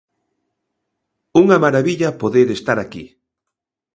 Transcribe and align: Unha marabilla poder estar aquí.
Unha 1.41 1.61
marabilla 1.65 2.17
poder 2.21 2.47
estar 2.57 2.77
aquí. 2.81 3.05